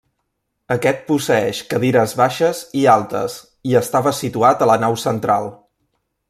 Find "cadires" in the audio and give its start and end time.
1.73-2.15